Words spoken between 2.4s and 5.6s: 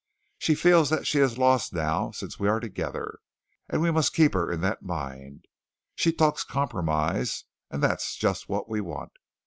are together, and we must keep her in that mind.